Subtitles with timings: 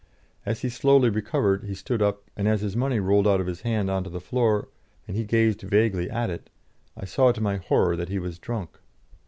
[0.47, 3.61] As he slowly recovered he stood up, and as his money rolled out of his
[3.61, 4.67] hand on to the floor,
[5.07, 6.49] and he gazed vaguely at it,
[6.97, 8.79] I saw to my horror that he was drunk.